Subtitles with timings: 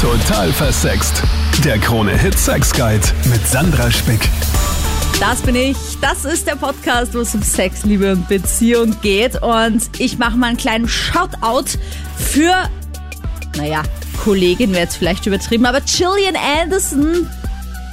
[0.00, 1.22] Total versext.
[1.62, 4.30] Der Krone Hit Sex Guide mit Sandra Spick.
[5.20, 5.76] Das bin ich.
[6.00, 9.42] Das ist der Podcast, wo es um Sex, Liebe und Beziehung geht.
[9.42, 11.78] Und ich mache mal einen kleinen Shoutout
[12.16, 12.54] für,
[13.58, 13.82] naja,
[14.24, 17.28] Kollegin wäre jetzt vielleicht übertrieben, aber Gillian Anderson.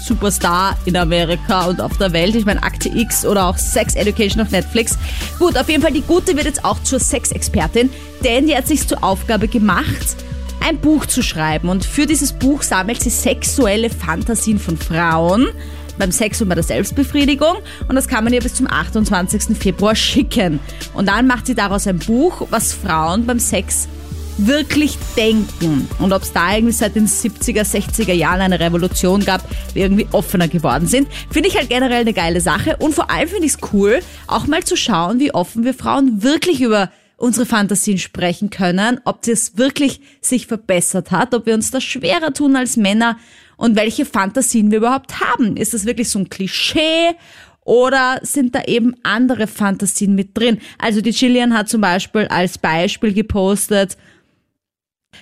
[0.02, 2.36] Superstar in Amerika und auf der Welt.
[2.36, 4.98] Ich meine, Akte X oder auch Sex Education auf Netflix.
[5.38, 7.90] Gut, auf jeden Fall, die Gute wird jetzt auch zur Sexexpertin,
[8.24, 10.16] denn die hat sich zur Aufgabe gemacht,
[10.68, 11.70] ein Buch zu schreiben.
[11.70, 15.48] Und für dieses Buch sammelt sie sexuelle Fantasien von Frauen
[15.98, 17.56] beim Sex und bei der Selbstbefriedigung.
[17.88, 19.58] Und das kann man ihr bis zum 28.
[19.58, 20.60] Februar schicken.
[20.94, 23.88] Und dann macht sie daraus ein Buch, was Frauen beim Sex
[24.38, 25.88] wirklich denken.
[25.98, 29.42] Und ob es da irgendwie seit den 70er, 60er Jahren eine Revolution gab,
[29.74, 32.76] die irgendwie offener geworden sind, finde ich halt generell eine geile Sache.
[32.78, 36.22] Und vor allem finde ich es cool, auch mal zu schauen, wie offen wir Frauen
[36.22, 41.72] wirklich über unsere Fantasien sprechen können, ob das wirklich sich verbessert hat, ob wir uns
[41.72, 43.18] das schwerer tun als Männer
[43.58, 45.58] und welche Fantasien wir überhaupt haben.
[45.58, 47.16] Ist das wirklich so ein Klischee
[47.66, 50.60] oder sind da eben andere Fantasien mit drin?
[50.78, 53.98] Also die Gillian hat zum Beispiel als Beispiel gepostet,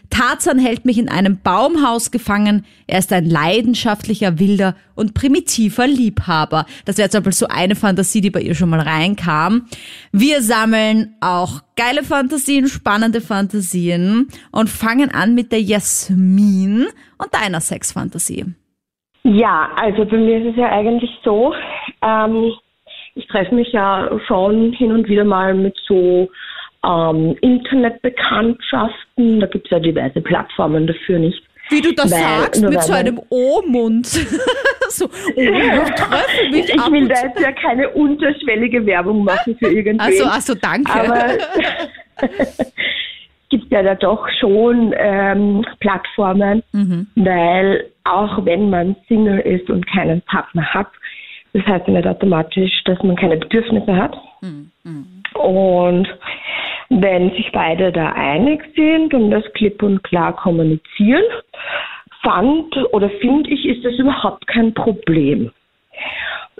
[0.10, 2.66] Tarzan hält mich in einem Baumhaus gefangen.
[2.88, 6.66] Er ist ein leidenschaftlicher, wilder und primitiver Liebhaber.
[6.86, 9.68] Das wäre zum Beispiel so eine Fantasie, die bei ihr schon mal reinkam.
[10.12, 16.86] Wir sammeln auch geile Fantasien, spannende Fantasien und fangen an mit der Jasmin
[17.18, 18.46] und deiner Sexfantasie.
[19.24, 21.54] Ja, also bei mir ist es ja eigentlich so,
[22.04, 22.52] ähm,
[23.16, 26.30] ich treffe mich ja schon hin und wieder mal mit so
[26.86, 29.40] ähm, Internetbekanntschaften.
[29.40, 31.42] Da gibt es ja diverse Plattformen dafür nicht.
[31.70, 34.06] Wie du das weil, sagst, mit so einem O-Mund.
[34.90, 40.00] so, oh, ich mich Ich will da jetzt ja keine unterschwellige Werbung machen für irgendwen.
[40.00, 40.92] Also, also danke.
[40.94, 41.38] Aber
[43.50, 47.08] gibt ja da doch schon ähm, Plattformen, mhm.
[47.16, 50.88] weil auch wenn man Single ist und keinen Partner hat,
[51.54, 54.16] das heißt ja nicht automatisch, dass man keine Bedürfnisse hat.
[54.42, 54.72] Mhm.
[55.34, 56.08] Und
[56.90, 61.24] wenn sich beide da einig sind und das klipp und klar kommunizieren,
[62.24, 65.52] fand oder finde ich, ist das überhaupt kein Problem.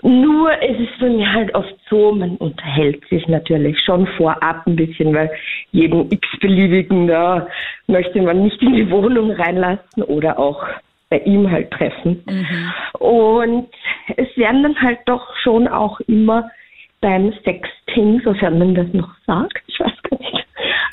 [0.02, 4.76] Nur ist es bei mir halt oft so, man unterhält sich natürlich schon vorab ein
[4.76, 5.30] bisschen, weil
[5.72, 7.46] jeden x-beliebigen da
[7.86, 10.62] möchte man nicht in die Wohnung reinlassen oder auch
[11.08, 12.22] bei ihm halt treffen.
[12.26, 12.72] Mhm.
[13.00, 13.68] Und
[14.16, 16.50] es werden dann halt doch schon auch immer
[17.00, 19.95] beim Sexting, sofern man das noch sagt, ich weiß.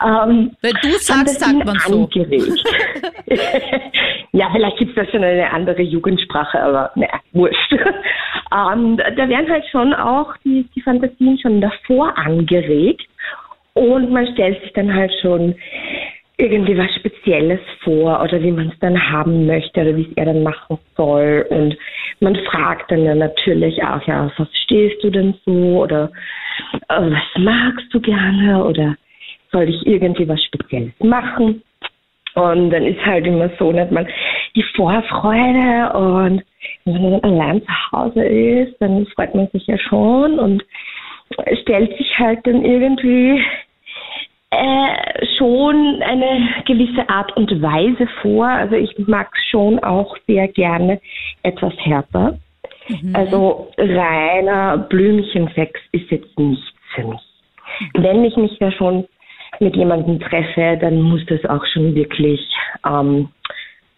[0.04, 2.10] Ähm, Wenn du sagst, sagt man so.
[4.34, 7.72] ja, vielleicht gibt es da schon eine andere Jugendsprache, aber naja, wurscht.
[7.72, 13.08] ähm, da werden halt schon auch die, die Fantasien schon davor angeregt
[13.74, 15.56] und man stellt sich dann halt schon
[16.38, 20.26] irgendwie was Spezielles vor oder wie man es dann haben möchte oder wie es er
[20.26, 21.46] dann machen soll.
[21.50, 21.78] Und
[22.20, 26.12] man fragt dann ja natürlich auch, ja, was stehst du denn so oder
[26.90, 28.96] äh, was magst du gerne oder
[29.54, 31.62] soll ich irgendwie was Spezielles machen?
[32.36, 34.08] Und dann ist halt immer so, dass man
[34.56, 36.44] die Vorfreude und
[36.86, 40.64] wenn man dann allein zu Hause ist, dann freut man sich ja schon und
[41.62, 43.44] stellt sich halt dann irgendwie
[44.50, 48.48] äh, schon eine gewisse Art und Weise vor.
[48.48, 51.00] Also ich mag schon auch sehr gerne
[51.44, 52.38] etwas härter.
[52.88, 53.16] Mhm.
[53.16, 56.66] Also reiner Blümchensex ist jetzt nichts
[56.96, 57.22] für mich.
[57.96, 59.06] Wenn ich mich ja schon
[59.60, 62.42] mit jemandem treffe, dann muss das auch schon wirklich
[62.86, 63.30] ähm,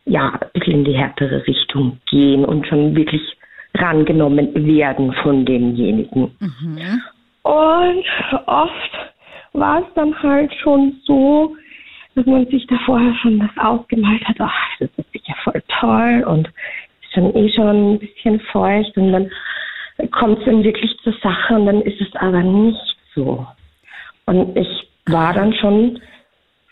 [0.06, 3.22] ja, ein bisschen in die härtere Richtung gehen und schon wirklich
[3.76, 6.32] rangenommen werden von demjenigen.
[6.40, 7.02] Mhm.
[7.44, 8.06] Und
[8.46, 8.92] oft
[9.54, 11.56] war es dann halt schon so,
[12.16, 16.24] dass man sich da vorher schon das ausgemalt hat, ach, das ist sicher voll toll
[16.28, 19.30] und ist schon eh schon ein bisschen feucht und dann
[20.12, 23.46] kommt es dann wirklich zur Sache und dann ist es aber nicht so.
[24.26, 26.00] Und ich war dann schon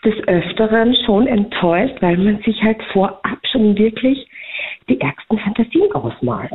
[0.04, 4.28] des Öfteren schon enttäuscht, weil man sich halt vorab schon wirklich
[4.88, 6.52] die ärgsten Fantasien ausmalt.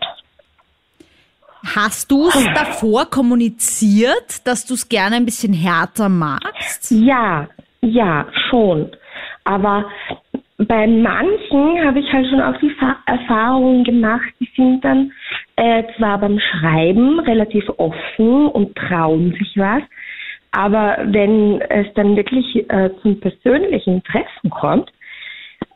[1.76, 2.54] Hast du es ah.
[2.54, 6.92] davor kommuniziert, dass du es gerne ein bisschen härter magst?
[6.92, 7.48] Ja,
[7.82, 8.92] ja, schon.
[9.44, 9.86] Aber
[10.58, 12.76] bei manchen habe ich halt schon auch die
[13.06, 15.12] Erfahrung gemacht, die sind dann
[15.56, 19.82] äh, zwar beim Schreiben relativ offen und trauen sich was,
[20.52, 24.92] aber wenn es dann wirklich äh, zum persönlichen Treffen kommt,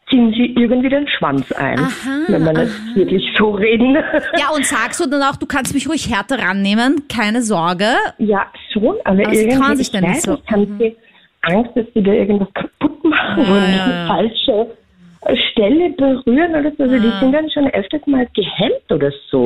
[0.10, 3.98] ziehen sie irgendwie den Schwanz ein, aha, wenn man es wirklich so reden.
[4.38, 7.86] Ja, und sagst du dann auch, du kannst mich ruhig härter rannehmen, keine Sorge.
[8.18, 10.34] Ja, schon, aber, aber irgendwie, kann sich ich so.
[10.34, 10.78] nicht, haben mhm.
[10.80, 10.96] sie
[11.42, 14.08] Angst, dass sie da irgendwas kaputt machen ja, und ja, ja.
[14.08, 14.68] falsche
[15.52, 16.84] Stelle berühren oder so.
[16.84, 19.46] Also die sind dann schon öfters mal gehemmt oder so.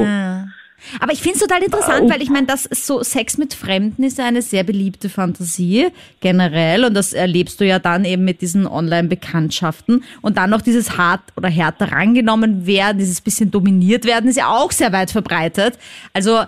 [1.00, 4.04] Aber ich finde es total interessant, weil ich meine, das ist so Sex mit Fremden
[4.04, 5.88] ist ja eine sehr beliebte Fantasie
[6.22, 10.98] generell und das erlebst du ja dann eben mit diesen Online-Bekanntschaften und dann noch dieses
[10.98, 15.78] hart oder härter rangenommen werden, dieses bisschen dominiert werden, ist ja auch sehr weit verbreitet.
[16.14, 16.44] Also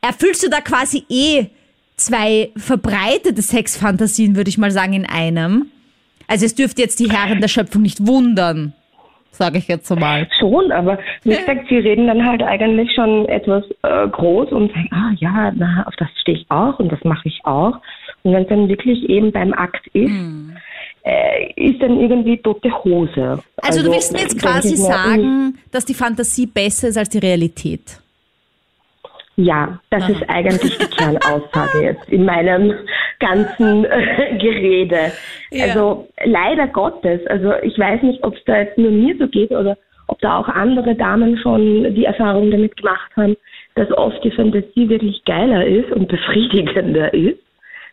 [0.00, 1.46] erfüllst du da quasi eh
[1.96, 5.66] zwei verbreitete Sexfantasien, würde ich mal sagen, in einem.
[6.26, 8.74] Also es dürfte jetzt die Herren der Schöpfung nicht wundern,
[9.30, 10.26] sage ich jetzt so mal.
[10.38, 14.88] Schon, aber wie gesagt, sie reden dann halt eigentlich schon etwas äh, groß und sagen,
[14.90, 17.80] ah ja, na, auf das stehe ich auch und das mache ich auch.
[18.22, 20.12] Und wenn es dann wirklich eben beim Akt ist,
[21.04, 23.42] äh, ist dann irgendwie tote Hose.
[23.62, 28.00] Also, du willst mir jetzt quasi sagen, dass die Fantasie besser ist als die Realität.
[29.40, 32.74] Ja, das ist eigentlich die Kernaussage jetzt in meinem
[33.20, 35.12] ganzen äh, Gerede.
[35.52, 35.66] Ja.
[35.66, 39.52] Also leider Gottes, also ich weiß nicht, ob es da jetzt nur mir so geht
[39.52, 43.36] oder ob da auch andere Damen schon die Erfahrung damit gemacht haben,
[43.76, 47.38] dass oft die Fantasie wirklich geiler ist und befriedigender ist,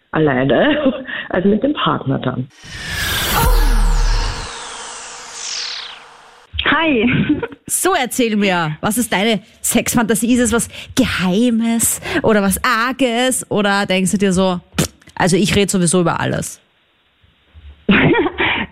[0.09, 2.47] alleine, als mit dem Partner dann.
[6.65, 7.07] Hi.
[7.67, 10.33] So, erzähl mir, was ist deine Sexfantasie?
[10.33, 13.49] Ist es was Geheimes oder was Arges?
[13.49, 14.59] Oder denkst du dir so,
[15.15, 16.61] also ich rede sowieso über alles?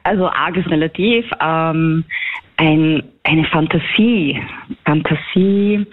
[0.06, 1.26] Also arg ist relativ.
[1.40, 2.04] Ähm,
[2.58, 4.38] ein, eine Fantasie.
[4.86, 5.88] Fantasie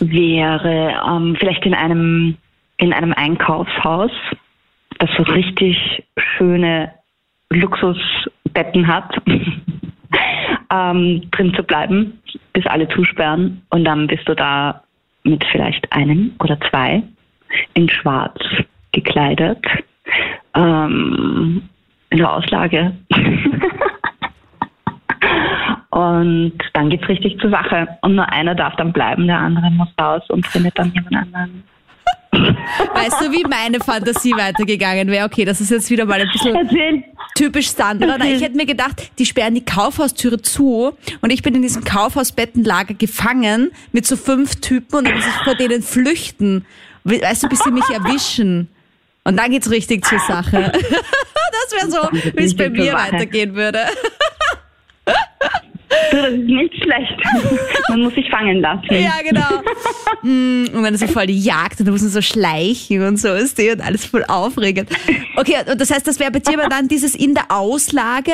[0.00, 2.36] wäre ähm, vielleicht in einem
[2.78, 4.10] in einem Einkaufshaus,
[4.98, 5.76] das so richtig
[6.36, 6.92] schöne
[7.50, 9.14] Luxusbetten hat,
[10.72, 12.20] ähm, drin zu bleiben,
[12.52, 14.82] bis alle zusperren und dann bist du da
[15.24, 17.02] mit vielleicht einem oder zwei
[17.74, 18.38] in Schwarz
[18.92, 19.64] gekleidet
[20.54, 21.62] ähm,
[22.10, 22.92] in der Auslage.
[25.90, 27.88] und dann geht's richtig zur Sache.
[28.02, 31.64] Und nur einer darf dann bleiben, der andere muss raus und findet dann jemand anderen.
[32.32, 35.26] Weißt du, wie meine Fantasie weitergegangen wäre?
[35.26, 37.04] Okay, das ist jetzt wieder mal ein bisschen Erzähl.
[37.34, 38.16] typisch Sandra.
[38.18, 41.84] Na, ich hätte mir gedacht, die sperren die Kaufhaustüre zu und ich bin in diesem
[41.84, 46.64] Kaufhausbettenlager gefangen mit so fünf Typen und dann muss ich vor denen flüchten.
[47.04, 48.68] We- Weißt du, bis sie mich erwischen.
[49.24, 50.72] Und dann geht's richtig zur Sache.
[51.70, 53.80] Das wäre so, wie es bei mir weitergehen würde.
[56.10, 57.16] Du, das ist nicht schlecht.
[57.88, 58.86] Man muss sich fangen lassen.
[58.90, 59.62] Ja, genau.
[60.24, 63.16] Mm, Und dann ist so voll die Jagd und da muss man so schleichen und
[63.16, 64.88] so ist die und alles voll aufregend.
[65.34, 68.30] Okay, und das heißt, das wäre bei dir aber dann dieses in der Auslage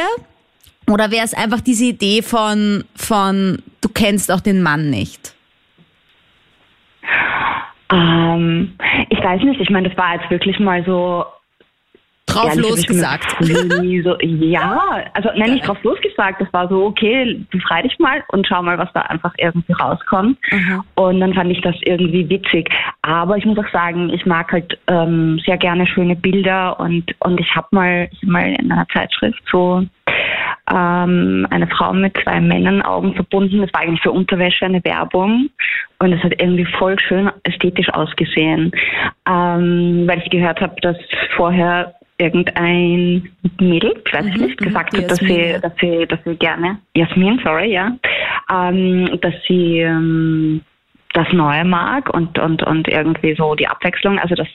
[0.91, 5.35] oder wäre es einfach diese Idee von, von du kennst auch den Mann nicht?
[7.91, 8.75] Ähm,
[9.09, 11.25] ich weiß nicht, ich meine, das war jetzt wirklich mal so
[12.29, 13.37] Drauf losgesagt.
[14.05, 14.81] So, ja,
[15.15, 16.41] also nein, nicht drauf losgesagt.
[16.41, 20.39] Das war so, okay, befrei dich mal und schau mal, was da einfach irgendwie rauskommt.
[20.95, 22.71] Und dann fand ich das irgendwie witzig.
[23.03, 27.41] Aber ich muss auch sagen, ich mag halt ähm, sehr gerne schöne Bilder und, und
[27.41, 29.85] ich habe mal, ich hab mal in einer Zeitschrift so
[30.71, 33.61] ähm, eine Frau mit zwei Männern Augen verbunden.
[33.61, 35.51] Das war eigentlich für Unterwäsche eine Werbung
[35.99, 38.73] und es hat irgendwie voll schön ästhetisch ausgesehen,
[39.29, 40.97] ähm, weil ich gehört habe, dass
[41.37, 43.31] vorher irgendein
[43.61, 47.41] Mädel, ich weiß nicht, gesagt die hat, dass sie, dass sie, dass sie gerne, Jasmin,
[47.43, 47.97] sorry, ja,
[48.53, 50.61] ähm, dass sie ähm,
[51.15, 54.49] das Neue mag und, und, und irgendwie so die Abwechslung, also das,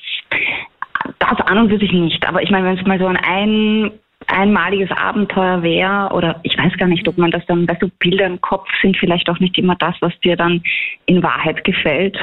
[1.20, 2.27] das an und für sich nicht.
[2.27, 3.91] Aber ich meine, wenn es mal so ein, ein
[4.27, 8.25] einmaliges Abenteuer wäre, oder ich weiß gar nicht, ob man das dann, weißt du, Bilder
[8.25, 10.63] im Kopf sind vielleicht auch nicht immer das, was dir dann
[11.06, 12.18] in Wahrheit gefällt.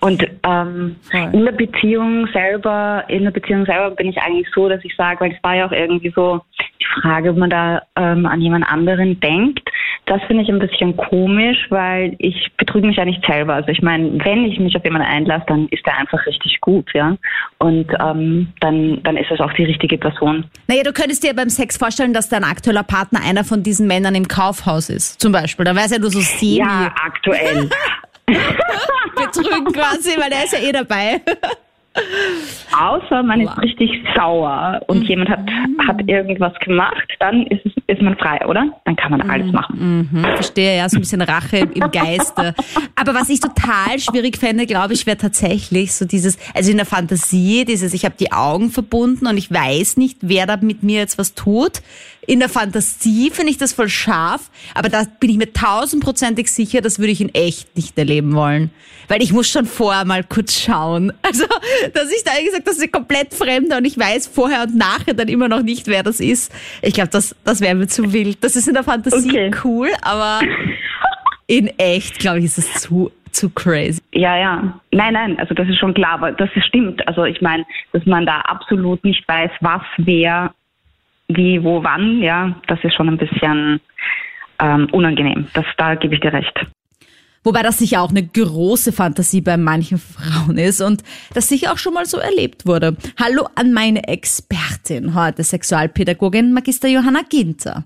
[0.00, 1.30] Und ähm, Voll.
[1.32, 5.20] in der Beziehung selber, in der Beziehung selber bin ich eigentlich so, dass ich sage,
[5.20, 6.40] weil es war ja auch irgendwie so
[6.80, 9.68] die Frage, ob man da ähm, an jemand anderen denkt.
[10.06, 13.54] Das finde ich ein bisschen komisch, weil ich betrüge mich ja nicht selber.
[13.54, 16.88] Also ich meine, wenn ich mich auf jemanden einlasse, dann ist er einfach richtig gut,
[16.94, 17.16] ja.
[17.58, 20.44] Und ähm, dann, dann ist es auch die richtige Person.
[20.68, 24.14] Naja, du könntest dir beim Sex vorstellen, dass dein aktueller Partner einer von diesen Männern
[24.14, 25.64] im Kaufhaus ist, zum Beispiel.
[25.64, 27.68] Da es ja nur so semi Ja, aktuell.
[29.14, 31.20] betrügen quasi, weil der ist ja eh dabei.
[32.78, 35.40] Außer man ist richtig sauer und jemand hat,
[35.86, 38.68] hat irgendwas gemacht, dann ist, es, ist man frei, oder?
[38.84, 40.08] Dann kann man alles machen.
[40.12, 42.54] Mhm, verstehe, ja, so ein bisschen Rache im, im Geiste.
[42.94, 46.86] Aber was ich total schwierig fände, glaube ich, wäre tatsächlich so dieses, also in der
[46.86, 51.00] Fantasie, dieses, ich habe die Augen verbunden und ich weiß nicht, wer da mit mir
[51.00, 51.82] jetzt was tut.
[52.26, 56.80] In der Fantasie finde ich das voll scharf, aber da bin ich mir tausendprozentig sicher,
[56.80, 58.70] das würde ich in echt nicht erleben wollen.
[59.08, 61.12] Weil ich muss schon vorher mal kurz schauen.
[61.22, 61.44] Also,
[61.92, 65.28] dass ich da gesagt, das ist komplett Fremder und ich weiß vorher und nachher dann
[65.28, 66.52] immer noch nicht, wer das ist.
[66.82, 68.42] Ich glaube, das, das wäre mir zu wild.
[68.42, 69.50] Das ist in der Fantasie okay.
[69.64, 70.40] cool, aber
[71.46, 74.00] in echt, glaube ich, ist es zu zu crazy.
[74.12, 74.80] Ja, ja.
[74.92, 77.06] Nein, nein, also das ist schon klar, aber das stimmt.
[77.06, 80.54] Also ich meine, dass man da absolut nicht weiß, was, wer,
[81.28, 83.80] wie, wo, wann, ja, das ist schon ein bisschen
[84.60, 85.46] ähm, unangenehm.
[85.54, 86.66] Das, da gebe ich dir recht.
[87.44, 91.78] Wobei das sicher auch eine große Fantasie bei manchen Frauen ist und das sicher auch
[91.78, 92.96] schon mal so erlebt wurde.
[93.20, 97.84] Hallo an meine Expertin heute, Sexualpädagogin Magister Johanna Ginter.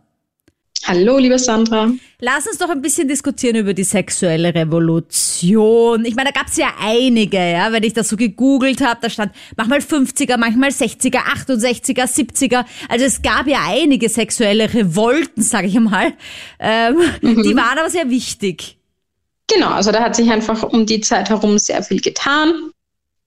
[0.85, 1.91] Hallo, liebe Sandra.
[2.21, 6.05] Lass uns doch ein bisschen diskutieren über die sexuelle Revolution.
[6.05, 9.11] Ich meine, da gab es ja einige, ja, wenn ich das so gegoogelt habe, da
[9.11, 12.65] stand manchmal 50er, manchmal 60er, 68er, 70er.
[12.89, 16.13] Also es gab ja einige sexuelle Revolten, sage ich mal.
[16.59, 17.43] Ähm, mhm.
[17.43, 18.79] Die waren aber sehr wichtig.
[19.53, 22.71] Genau, also da hat sich einfach um die Zeit herum sehr viel getan.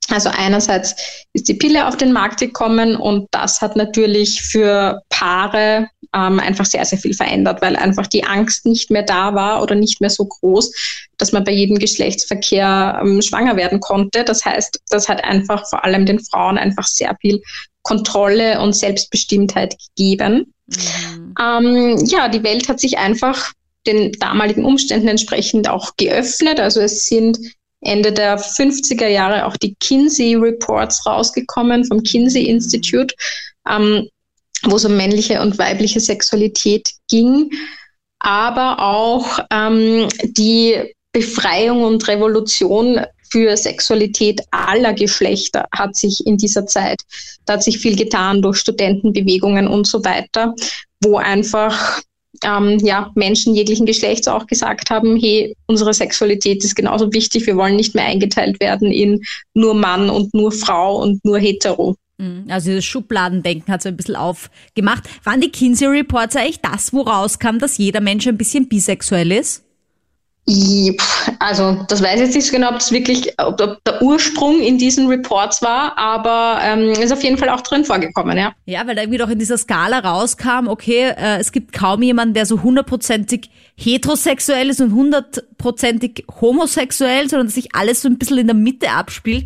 [0.09, 0.95] Also einerseits
[1.33, 6.65] ist die Pille auf den Markt gekommen und das hat natürlich für Paare ähm, einfach
[6.65, 10.09] sehr, sehr viel verändert, weil einfach die Angst nicht mehr da war oder nicht mehr
[10.09, 10.73] so groß,
[11.17, 14.23] dass man bei jedem Geschlechtsverkehr ähm, schwanger werden konnte.
[14.23, 17.41] Das heißt, das hat einfach vor allem den Frauen einfach sehr viel
[17.81, 20.53] Kontrolle und Selbstbestimmtheit gegeben.
[20.67, 21.35] Mhm.
[21.39, 23.51] Ähm, ja, die Welt hat sich einfach
[23.85, 26.59] den damaligen Umständen entsprechend auch geöffnet.
[26.59, 27.37] Also es sind
[27.85, 33.13] Ende der 50er Jahre auch die Kinsey Reports rausgekommen vom Kinsey Institute,
[33.69, 34.07] ähm,
[34.63, 37.49] wo es um männliche und weibliche Sexualität ging,
[38.19, 46.65] aber auch ähm, die Befreiung und Revolution für Sexualität aller Geschlechter hat sich in dieser
[46.67, 47.01] Zeit,
[47.45, 50.53] da hat sich viel getan durch Studentenbewegungen und so weiter,
[51.01, 52.01] wo einfach
[52.43, 57.55] ähm, ja, Menschen jeglichen Geschlechts auch gesagt haben, hey, unsere Sexualität ist genauso wichtig, wir
[57.55, 59.21] wollen nicht mehr eingeteilt werden in
[59.53, 61.95] nur Mann und nur Frau und nur hetero.
[62.17, 62.45] Mhm.
[62.49, 65.03] Also dieses Schubladendenken hat so ein bisschen aufgemacht.
[65.23, 69.63] Waren die Kinsey Reports eigentlich das, wo rauskam, dass jeder Mensch ein bisschen bisexuell ist?
[71.39, 74.77] Also das weiß ich jetzt nicht genau, ob das wirklich, ob, ob der Ursprung in
[74.77, 78.53] diesen Reports war, aber ähm, ist auf jeden Fall auch drin vorgekommen, ja.
[78.65, 82.33] Ja, weil da irgendwie doch in dieser Skala rauskam, okay, äh, es gibt kaum jemanden,
[82.33, 88.39] der so hundertprozentig heterosexuell ist und hundertprozentig homosexuell, sondern dass sich alles so ein bisschen
[88.39, 89.45] in der Mitte abspielt.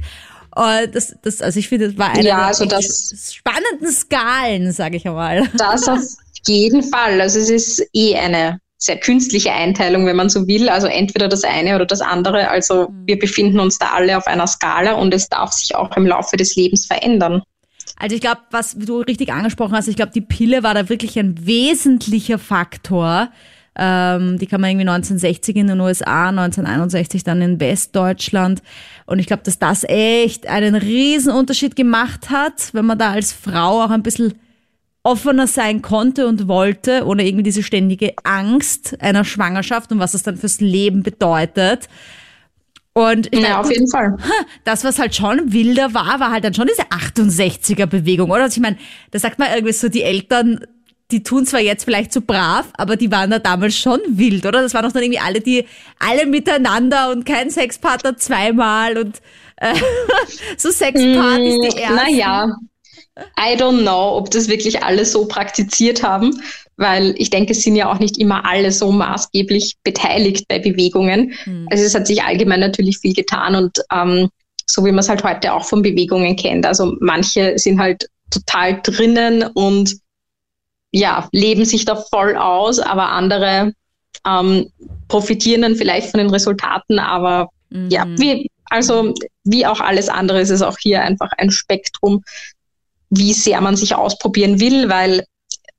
[0.57, 4.97] Uh, das, das, also ich finde, das war eine ja, also das, spannenden Skalen, sage
[4.97, 5.47] ich einmal.
[5.53, 6.01] Das auf
[6.47, 7.21] jeden Fall.
[7.21, 10.69] Also es ist eh eine sehr künstliche Einteilung, wenn man so will.
[10.69, 12.49] Also entweder das eine oder das andere.
[12.49, 13.07] Also mhm.
[13.07, 16.37] wir befinden uns da alle auf einer Skala und es darf sich auch im Laufe
[16.37, 17.41] des Lebens verändern.
[17.99, 21.17] Also ich glaube, was du richtig angesprochen hast, ich glaube, die Pille war da wirklich
[21.17, 23.29] ein wesentlicher Faktor.
[23.79, 28.63] Ähm, die man irgendwie 1960 in den USA, 1961 dann in Westdeutschland.
[29.05, 33.33] Und ich glaube, dass das echt einen riesen Unterschied gemacht hat, wenn man da als
[33.33, 34.33] Frau auch ein bisschen
[35.07, 40.23] offener sein konnte und wollte, ohne irgendwie diese ständige Angst einer Schwangerschaft und was es
[40.23, 41.87] dann fürs Leben bedeutet.
[42.91, 44.17] Und ich ja, auf jeden Fall.
[44.65, 48.43] Das, was halt schon wilder war, war halt dann schon diese 68er-Bewegung, oder?
[48.43, 48.77] Also ich meine,
[49.11, 50.65] da sagt man irgendwie so, die Eltern,
[51.11, 54.45] die tun zwar jetzt vielleicht zu so brav, aber die waren da damals schon wild,
[54.45, 54.61] oder?
[54.61, 55.65] Das waren doch dann irgendwie alle, die
[55.99, 59.21] alle miteinander und kein Sexpartner zweimal und
[59.55, 59.73] äh,
[60.57, 61.95] so Sexpartys, die mm, ersten.
[61.95, 62.57] Naja,
[63.39, 66.41] I don't know, ob das wirklich alle so praktiziert haben,
[66.75, 71.33] weil ich denke, es sind ja auch nicht immer alle so maßgeblich beteiligt bei Bewegungen.
[71.45, 71.67] Mhm.
[71.71, 74.29] Also es hat sich allgemein natürlich viel getan und ähm,
[74.65, 76.65] so wie man es halt heute auch von Bewegungen kennt.
[76.65, 79.95] Also manche sind halt total drinnen und
[80.91, 83.73] ja, leben sich da voll aus, aber andere
[84.25, 84.69] ähm,
[85.07, 87.89] profitieren dann vielleicht von den Resultaten, aber mhm.
[87.89, 92.23] ja, wie, also wie auch alles andere ist es auch hier einfach ein Spektrum,
[93.09, 95.23] wie sehr man sich ausprobieren will, weil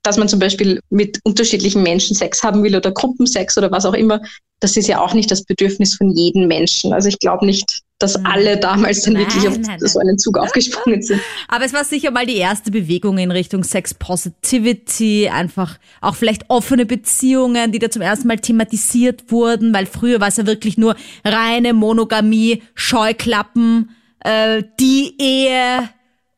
[0.03, 3.93] dass man zum Beispiel mit unterschiedlichen Menschen Sex haben will oder Gruppensex oder was auch
[3.93, 4.21] immer,
[4.59, 6.93] das ist ja auch nicht das Bedürfnis von jedem Menschen.
[6.93, 8.25] Also ich glaube nicht, dass mhm.
[8.25, 11.21] alle damals dann nein, wirklich auf nein, so einen Zug aufgesprungen sind.
[11.49, 16.49] Aber es war sicher mal die erste Bewegung in Richtung Sex Positivity, einfach auch vielleicht
[16.49, 20.77] offene Beziehungen, die da zum ersten Mal thematisiert wurden, weil früher war es ja wirklich
[20.77, 20.95] nur
[21.25, 25.89] reine Monogamie, Scheuklappen, äh, die Ehe,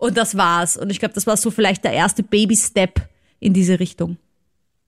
[0.02, 0.78] und das war's.
[0.78, 3.02] Und ich glaube, das war so vielleicht der erste Baby-Step
[3.40, 4.18] in diese Richtung.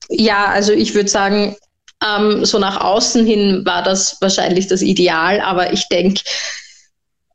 [0.10, 1.55] Ja, also ich würde sagen,
[2.03, 6.22] ähm, so nach außen hin war das wahrscheinlich das Ideal, aber ich denke,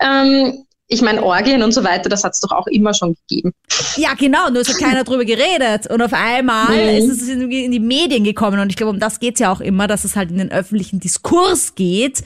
[0.00, 3.52] ähm, ich meine, Orgien und so weiter, das hat es doch auch immer schon gegeben.
[3.96, 5.88] Ja, genau, nur es hat keiner drüber geredet.
[5.88, 6.98] Und auf einmal mhm.
[6.98, 8.58] ist es in, die Medien gekommen.
[8.58, 10.98] Und ich glaube, um das geht's ja auch immer, dass es halt in den öffentlichen
[10.98, 12.24] Diskurs geht.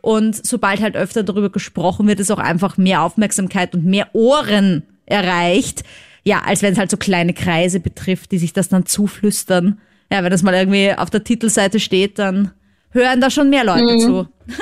[0.00, 4.84] Und sobald halt öfter darüber gesprochen wird, ist auch einfach mehr Aufmerksamkeit und mehr Ohren
[5.06, 5.82] erreicht.
[6.24, 9.80] Ja, als wenn es halt so kleine Kreise betrifft, die sich das dann zuflüstern.
[10.10, 12.52] Ja, wenn das mal irgendwie auf der Titelseite steht, dann
[12.90, 14.00] hören da schon mehr Leute mhm.
[14.00, 14.28] zu.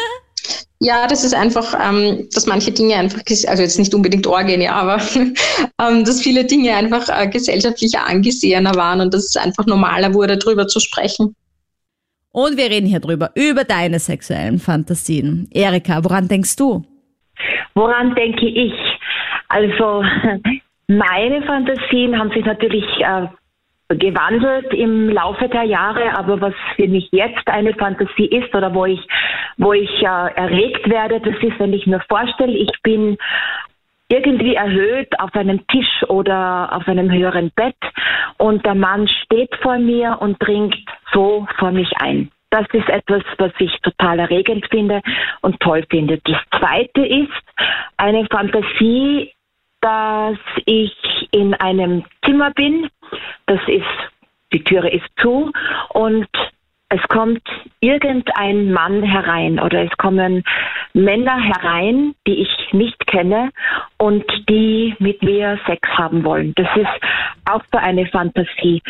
[0.84, 4.72] Ja, das ist einfach, ähm, dass manche Dinge einfach, also jetzt nicht unbedingt Orgien, ja,
[4.72, 5.00] aber
[5.80, 10.36] ähm, dass viele Dinge einfach äh, gesellschaftlicher angesehener waren und dass es einfach normaler wurde,
[10.36, 11.36] darüber zu sprechen.
[12.32, 15.46] Und wir reden hier drüber, über deine sexuellen Fantasien.
[15.52, 16.84] Erika, woran denkst du?
[17.74, 18.72] Woran denke ich?
[19.52, 20.02] Also,
[20.88, 23.26] meine Fantasien haben sich natürlich äh,
[23.96, 28.86] gewandelt im Laufe der Jahre, aber was für mich jetzt eine Fantasie ist oder wo
[28.86, 29.00] ich,
[29.58, 33.18] wo ich äh, erregt werde, das ist, wenn ich mir vorstelle, ich bin
[34.08, 37.76] irgendwie erhöht auf einem Tisch oder auf einem höheren Bett
[38.38, 40.78] und der Mann steht vor mir und dringt
[41.12, 42.30] so vor mich ein.
[42.48, 45.02] Das ist etwas, was ich total erregend finde
[45.42, 46.20] und toll finde.
[46.24, 47.30] Das zweite ist
[47.96, 49.32] eine Fantasie,
[49.82, 50.92] dass ich
[51.32, 52.88] in einem Zimmer bin.
[53.46, 53.84] Das ist,
[54.52, 55.52] die Türe ist zu
[55.90, 56.28] und
[56.94, 57.42] es kommt
[57.80, 60.44] irgendein Mann herein oder es kommen
[60.92, 63.50] Männer herein, die ich nicht kenne
[63.96, 66.52] und die mit mir Sex haben wollen.
[66.56, 66.90] Das ist
[67.50, 68.82] auch so eine Fantasie.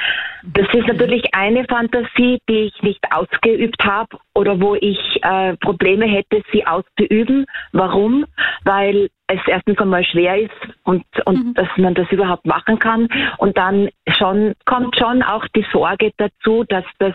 [0.43, 6.07] Das ist natürlich eine Fantasie, die ich nicht ausgeübt habe oder wo ich äh, Probleme
[6.07, 7.47] hätte, sie auszuüben.
[7.71, 8.27] Warum?
[8.65, 9.11] Weil
[9.41, 10.51] es erstens einmal schwer ist
[10.85, 11.55] und, und mhm.
[11.55, 13.09] dass man das überhaupt machen kann.
[13.39, 17.15] Und dann schon kommt schon auch die Sorge dazu, dass das,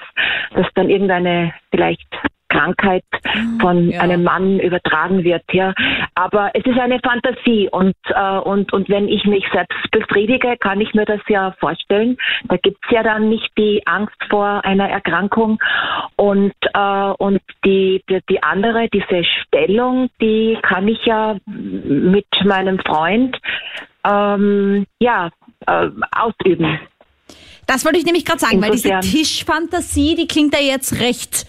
[0.53, 2.07] dass dann irgendeine vielleicht
[2.49, 3.59] Krankheit mhm.
[3.59, 4.01] von ja.
[4.01, 5.43] einem Mann übertragen wird.
[5.51, 5.73] Ja,
[6.15, 10.81] aber es ist eine Fantasie und äh, und und wenn ich mich selbst befriedige, kann
[10.81, 12.17] ich mir das ja vorstellen.
[12.45, 15.59] Da gibt's ja dann nicht die Angst vor einer Erkrankung
[16.15, 22.79] und äh, und die, die die andere diese Stellung, die kann ich ja mit meinem
[22.79, 23.37] Freund
[24.05, 25.29] ähm, ja
[25.65, 26.79] äh, ausüben.
[27.67, 28.91] Das wollte ich nämlich gerade sagen, Insofern.
[28.91, 31.45] weil diese Tischfantasie, die klingt ja jetzt recht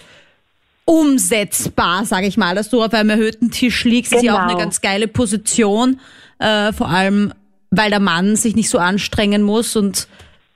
[0.88, 4.20] umsetzbar, sage ich mal, dass du auf einem erhöhten Tisch liegst, genau.
[4.20, 4.60] ist ja auch eine genau.
[4.60, 6.00] ganz geile Position,
[6.38, 7.34] äh, vor allem
[7.70, 10.08] weil der Mann sich nicht so anstrengen muss und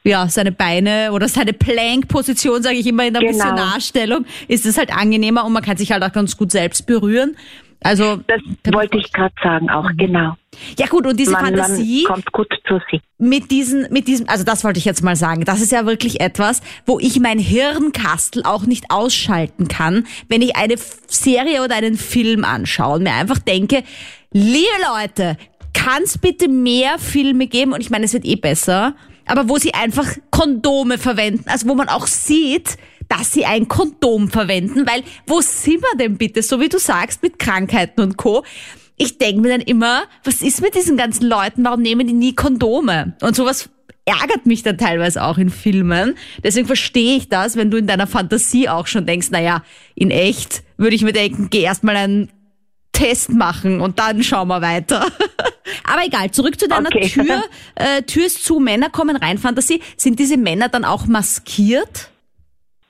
[0.04, 3.35] ja, seine Beine oder seine Plank-Position, sage ich immer in der genau.
[3.35, 7.37] Missionarstellung, ist es halt angenehmer und man kann sich halt auch ganz gut selbst berühren.
[7.85, 8.40] Also das
[8.73, 9.97] wollte ich gerade sagen, auch mhm.
[9.97, 10.35] genau.
[10.79, 13.01] Ja gut, und diese man, Fantasie man kommt gut zu sich.
[13.18, 15.45] Mit diesen, mit diesem, also das wollte ich jetzt mal sagen.
[15.45, 20.57] Das ist ja wirklich etwas, wo ich mein Hirnkastel auch nicht ausschalten kann, wenn ich
[20.57, 20.75] eine
[21.07, 23.83] Serie oder einen Film anschaue und mir einfach denke,
[24.33, 25.37] liebe Leute,
[25.73, 27.73] kann es bitte mehr Filme geben?
[27.73, 28.95] Und ich meine, es wird eh besser,
[29.27, 32.77] aber wo sie einfach Kondome verwenden, also wo man auch sieht,
[33.12, 37.22] dass sie ein Kondom verwenden, weil wo sind wir denn bitte, so wie du sagst,
[37.22, 38.42] mit Krankheiten und Co.
[38.96, 42.35] Ich denke mir dann immer, was ist mit diesen ganzen Leuten, warum nehmen die nie
[42.35, 43.14] Kondome?
[43.20, 43.68] Und sowas
[44.07, 46.14] ärgert mich dann teilweise auch in Filmen.
[46.42, 49.62] Deswegen verstehe ich das, wenn du in deiner Fantasie auch schon denkst, naja,
[49.94, 52.31] in echt würde ich mir denken, geh erstmal einen
[52.92, 55.07] Test machen und dann schauen wir weiter.
[55.85, 57.09] Aber egal, zurück zu deiner okay.
[57.09, 57.44] Tür.
[57.75, 59.83] Äh, Tür ist zu, Männer kommen rein, Fantasie.
[59.98, 62.12] Sind diese Männer dann auch maskiert?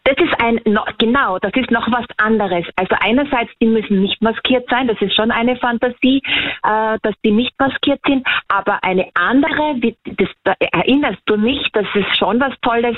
[0.04, 0.60] Das ist ein,
[0.98, 2.66] genau, das ist noch was anderes.
[2.76, 6.20] Also einerseits, die müssen nicht maskiert sein, das ist schon eine Fantasie,
[6.64, 11.86] äh, dass die nicht maskiert sind, aber eine andere, das, da erinnerst du mich, das
[11.94, 12.96] ist schon was Tolles,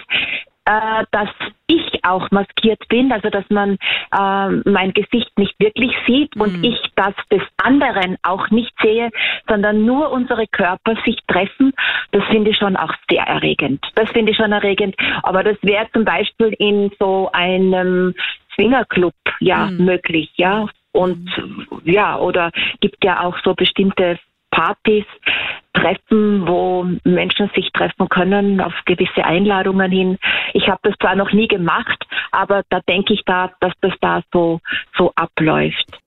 [0.67, 1.29] äh, dass
[1.67, 3.77] ich auch maskiert bin, also dass man
[4.13, 6.43] äh, mein Gesicht nicht wirklich sieht mhm.
[6.43, 9.11] und ich das des anderen auch nicht sehe,
[9.49, 11.73] sondern nur unsere Körper sich treffen,
[12.13, 13.85] das finde ich schon auch sehr erregend.
[13.95, 14.97] Das finde ich schon erregend.
[15.23, 18.15] Aber das wäre zum Beispiel in so einem
[18.55, 19.85] Swingerclub ja mhm.
[19.85, 20.67] möglich, ja.
[20.93, 21.29] Und
[21.85, 24.19] ja, oder gibt ja auch so bestimmte
[24.55, 25.05] Partys,
[25.73, 30.19] Treffen, wo Menschen sich treffen können auf gewisse Einladungen hin.
[30.53, 34.23] Ich habe das zwar noch nie gemacht, aber da denke ich da, dass das da
[34.33, 34.61] so,
[34.97, 35.99] so abläuft.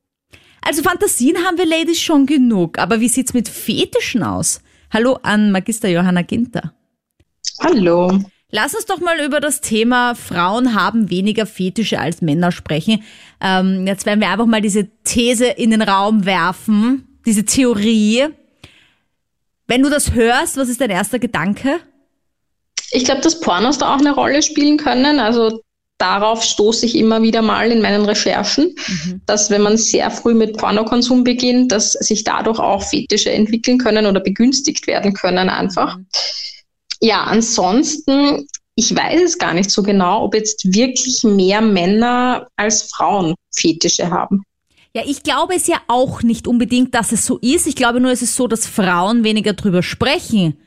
[0.65, 4.63] Also Fantasien haben wir Ladies schon genug, aber wie sieht's mit Fetischen aus?
[4.93, 6.73] Hallo an Magister Johanna Ginter.
[7.61, 8.19] Hallo.
[8.49, 13.03] Lass uns doch mal über das Thema Frauen haben weniger Fetische als Männer sprechen.
[13.41, 18.29] Ähm, jetzt werden wir einfach mal diese These in den Raum werfen diese Theorie.
[19.67, 21.81] Wenn du das hörst, was ist dein erster Gedanke?
[22.91, 25.19] Ich glaube, dass Pornos da auch eine Rolle spielen können.
[25.19, 25.61] Also
[25.97, 29.21] darauf stoße ich immer wieder mal in meinen Recherchen, mhm.
[29.25, 34.05] dass wenn man sehr früh mit Pornokonsum beginnt, dass sich dadurch auch Fetische entwickeln können
[34.05, 35.97] oder begünstigt werden können einfach.
[35.97, 36.07] Mhm.
[37.01, 42.83] Ja, ansonsten, ich weiß es gar nicht so genau, ob jetzt wirklich mehr Männer als
[42.83, 44.43] Frauen Fetische haben.
[44.97, 47.67] Ja, ich glaube es ja auch nicht unbedingt, dass es so ist.
[47.67, 50.57] Ich glaube nur, es ist so, dass Frauen weniger drüber sprechen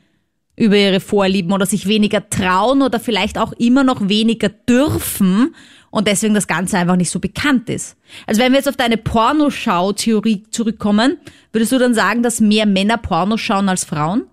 [0.55, 5.53] über ihre Vorlieben oder sich weniger trauen oder vielleicht auch immer noch weniger dürfen
[5.89, 7.97] und deswegen das Ganze einfach nicht so bekannt ist.
[8.25, 11.17] Also wenn wir jetzt auf deine Pornoschau-Theorie zurückkommen,
[11.51, 14.27] würdest du dann sagen, dass mehr Männer Porno schauen als Frauen?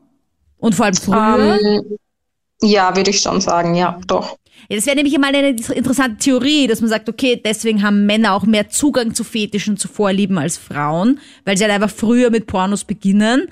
[0.59, 1.35] Und vor allem früher?
[1.35, 1.99] Um, ähm,
[2.63, 4.39] ja, würde ich schon sagen, ja, doch.
[4.69, 8.35] Ja, das wäre nämlich immer eine interessante Theorie, dass man sagt, okay, deswegen haben Männer
[8.35, 12.47] auch mehr Zugang zu Fetischen, zu Vorlieben als Frauen, weil sie halt einfach früher mit
[12.47, 13.49] Pornos beginnen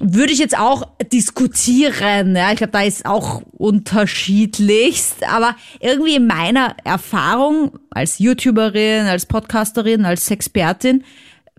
[0.00, 2.36] würde ich jetzt auch diskutieren.
[2.36, 5.24] Ja, ich glaube, da ist auch unterschiedlichst.
[5.26, 11.04] Aber irgendwie in meiner Erfahrung als YouTuberin, als Podcasterin, als Expertin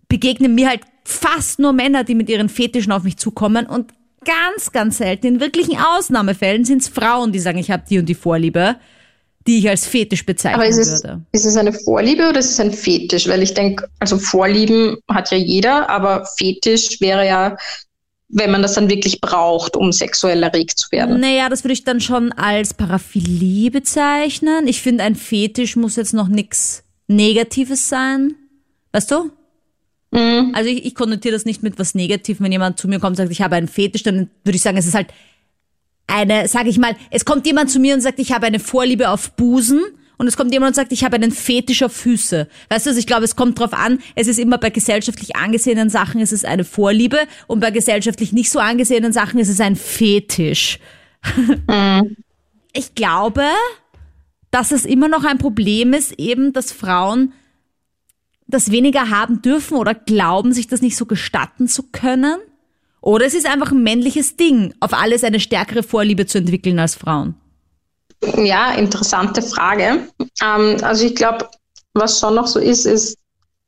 [0.08, 3.92] begegnen mir halt fast nur Männer, die mit ihren Fetischen auf mich zukommen und
[4.28, 8.06] ganz, ganz selten, in wirklichen Ausnahmefällen sind es Frauen, die sagen, ich habe die und
[8.06, 8.76] die Vorliebe,
[9.48, 11.22] die ich als Fetisch bezeichnen Aber ist es, würde.
[11.32, 13.28] Ist es eine Vorliebe oder ist es ein Fetisch?
[13.28, 17.58] Weil ich denke, also Vorlieben hat ja jeder, aber Fetisch wäre ja
[18.30, 21.20] wenn man das dann wirklich braucht, um sexuell erregt zu werden.
[21.20, 24.68] Naja, das würde ich dann schon als Paraphilie bezeichnen.
[24.68, 28.36] Ich finde, ein Fetisch muss jetzt noch nichts Negatives sein.
[28.92, 29.32] Weißt du?
[30.18, 30.52] Mhm.
[30.56, 32.44] Also ich, ich konnotiere das nicht mit was Negativem.
[32.46, 34.78] Wenn jemand zu mir kommt und sagt, ich habe einen Fetisch, dann würde ich sagen,
[34.78, 35.08] es ist halt
[36.08, 39.10] eine, sage ich mal, es kommt jemand zu mir und sagt, ich habe eine Vorliebe
[39.10, 39.82] auf Busen
[40.18, 42.48] und es kommt jemand und sagt, ich habe einen Fetisch auf Füße.
[42.70, 45.90] Weißt du, also ich glaube, es kommt drauf an, es ist immer bei gesellschaftlich angesehenen
[45.90, 49.76] Sachen ist es eine Vorliebe und bei gesellschaftlich nicht so angesehenen Sachen ist es ein
[49.76, 50.80] Fetisch.
[51.68, 52.16] Mhm.
[52.74, 53.44] Ich glaube,
[54.52, 57.34] dass es immer noch ein Problem ist, eben, dass Frauen
[58.48, 62.38] das weniger haben dürfen oder glauben, sich das nicht so gestatten zu können.
[63.02, 66.96] Oder es ist einfach ein männliches Ding, auf alles eine stärkere Vorliebe zu entwickeln als
[66.96, 67.36] Frauen.
[68.38, 70.08] Ja, interessante Frage.
[70.44, 71.50] Ähm, also ich glaube,
[71.94, 73.18] was schon noch so ist, ist,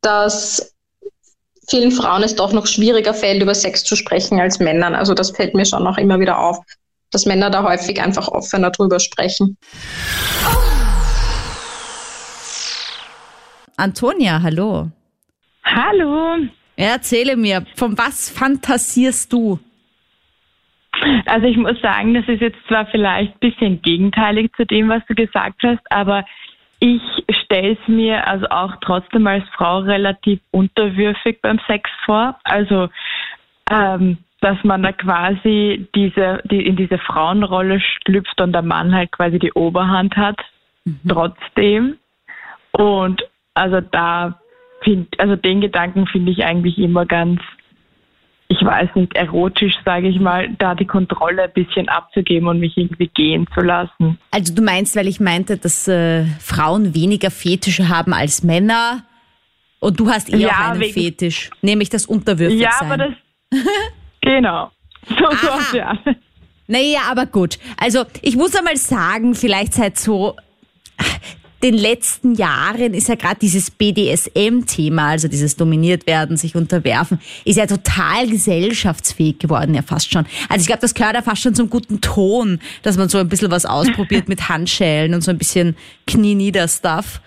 [0.02, 0.74] dass
[1.70, 4.96] vielen Frauen es doch noch schwieriger fällt, über Sex zu sprechen als Männern.
[4.96, 6.58] Also das fällt mir schon noch immer wieder auf,
[7.12, 9.58] dass Männer da häufig einfach offener drüber sprechen.
[13.80, 14.92] Antonia, hallo.
[15.64, 16.36] Hallo.
[16.76, 19.60] Erzähle mir, von was fantasierst du?
[21.26, 25.02] Also ich muss sagen, das ist jetzt zwar vielleicht ein bisschen gegenteilig zu dem, was
[25.08, 26.26] du gesagt hast, aber
[26.80, 27.02] ich
[27.44, 32.38] stelle es mir also auch trotzdem als Frau relativ unterwürfig beim Sex vor.
[32.44, 32.90] Also
[33.72, 39.12] ähm, dass man da quasi diese, die, in diese Frauenrolle schlüpft und der Mann halt
[39.12, 40.40] quasi die Oberhand hat,
[40.84, 41.00] mhm.
[41.08, 41.98] trotzdem.
[42.72, 43.24] Und
[43.60, 44.40] also da
[44.84, 47.42] find, also den Gedanken finde ich eigentlich immer ganz
[48.52, 52.76] ich weiß nicht, erotisch, sage ich mal, da die Kontrolle ein bisschen abzugeben und mich
[52.78, 54.18] irgendwie gehen zu lassen.
[54.32, 59.04] Also du meinst, weil ich meinte, dass äh, Frauen weniger Fetische haben als Männer
[59.80, 62.72] und du hast eher ja, auch einen wegen, Fetisch, nämlich das Unterwürfigsein.
[62.72, 63.14] Ja, aber das,
[64.22, 64.72] genau.
[65.08, 65.98] So, so, ja.
[66.68, 67.58] Naja, aber gut.
[67.78, 70.36] Also ich muss einmal sagen, vielleicht seit so
[71.64, 77.58] den letzten Jahren ist ja gerade dieses BDSM-Thema, also dieses dominiert werden, sich unterwerfen, ist
[77.58, 80.26] ja total gesellschaftsfähig geworden, ja fast schon.
[80.48, 83.28] Also ich glaube, das gehört ja fast schon zum guten Ton, dass man so ein
[83.28, 85.76] bisschen was ausprobiert mit Handschellen und so ein bisschen
[86.08, 87.22] Knie-Nieder-Stuff.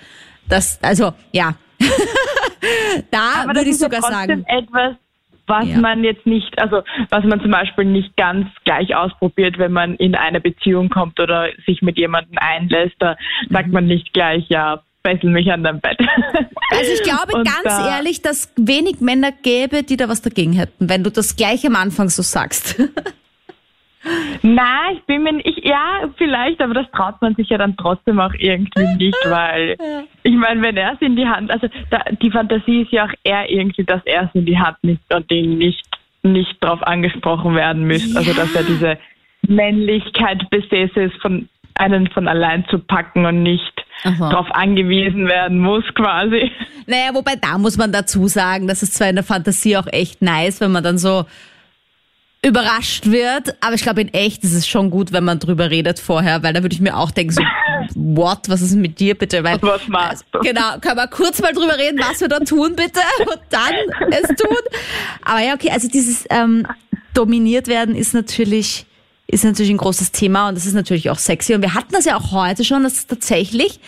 [0.48, 1.54] Das, also, ja.
[3.10, 4.44] da würde ich sogar sagen.
[4.46, 4.96] Etwas,
[5.46, 5.78] was ja.
[5.78, 10.14] man jetzt nicht, also was man zum Beispiel nicht ganz gleich ausprobiert, wenn man in
[10.14, 13.54] eine Beziehung kommt oder sich mit jemandem einlässt, da mhm.
[13.54, 15.98] sagt man nicht gleich, ja, fessel mich an dein Bett.
[16.70, 20.52] Also ich glaube Und ganz da, ehrlich, dass wenig Männer gäbe, die da was dagegen
[20.52, 22.80] hätten, wenn du das gleich am Anfang so sagst.
[24.42, 28.18] Nein, ich bin mir nicht, ja, vielleicht, aber das traut man sich ja dann trotzdem
[28.18, 29.76] auch irgendwie nicht, weil
[30.22, 33.12] ich meine, wenn er es in die Hand, also da, die Fantasie ist ja auch
[33.22, 35.86] er irgendwie, dass er es in die Hand nimmt und den nicht,
[36.22, 38.14] nicht darauf angesprochen werden müsste.
[38.14, 38.18] Ja.
[38.18, 38.98] Also dass er diese
[39.46, 43.72] Männlichkeit besäße, es von einen von allein zu packen und nicht
[44.04, 46.50] darauf angewiesen werden muss, quasi.
[46.86, 50.20] Naja, wobei da muss man dazu sagen, das ist zwar in der Fantasie auch echt
[50.22, 51.24] nice, wenn man dann so
[52.44, 53.54] überrascht wird.
[53.60, 56.52] Aber ich glaube, in echt ist es schon gut, wenn man drüber redet vorher, weil
[56.52, 57.42] da würde ich mir auch denken, so,
[57.94, 59.44] what, was ist mit dir bitte?
[59.44, 60.40] Weil, was machst du?
[60.40, 63.74] Genau, können wir kurz mal drüber reden, was wir da tun bitte und dann
[64.10, 64.56] es tun.
[65.24, 66.66] Aber ja, okay, also dieses ähm,
[67.14, 68.86] dominiert werden ist natürlich
[69.28, 71.54] ist natürlich ein großes Thema und das ist natürlich auch sexy.
[71.54, 73.80] Und wir hatten das ja auch heute schon, dass es tatsächlich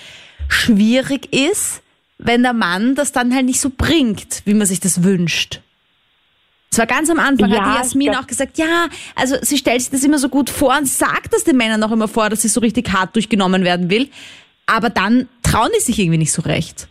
[0.48, 1.82] schwierig ist,
[2.16, 5.60] wenn der Mann das dann halt nicht so bringt, wie man sich das wünscht.
[6.74, 9.56] Es war ganz am Anfang, Ja, hat die Jasmin glaub- auch gesagt, ja, also sie
[9.58, 12.28] stellt sich das immer so gut vor und sagt das den Männern auch immer vor,
[12.30, 14.08] dass sie so richtig hart durchgenommen werden will.
[14.66, 16.88] Aber dann trauen die sich irgendwie nicht so recht.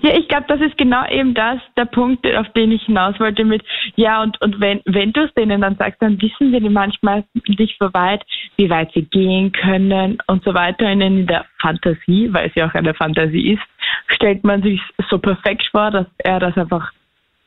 [0.00, 3.44] Ja, ich glaube, das ist genau eben das, der Punkt, auf den ich hinaus wollte
[3.44, 3.62] mit,
[3.96, 7.76] ja, und, und wenn, wenn du es denen dann sagst, dann wissen die manchmal nicht
[7.78, 8.22] so weit,
[8.56, 10.90] wie weit sie gehen können und so weiter.
[10.90, 13.62] Und in der Fantasie, weil es ja auch eine Fantasie ist,
[14.08, 16.90] stellt man sich so perfekt vor, dass er das einfach